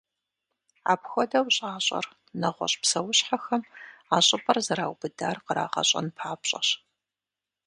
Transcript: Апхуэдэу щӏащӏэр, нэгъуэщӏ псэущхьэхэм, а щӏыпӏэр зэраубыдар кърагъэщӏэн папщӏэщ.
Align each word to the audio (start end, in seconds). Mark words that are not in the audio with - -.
Апхуэдэу 0.91 1.45
щӏащӏэр, 1.55 2.05
нэгъуэщӏ 2.39 2.77
псэущхьэхэм, 2.81 3.63
а 4.15 4.17
щӏыпӏэр 4.25 4.57
зэраубыдар 4.65 5.37
кърагъэщӏэн 5.45 6.07
папщӏэщ. 6.17 6.67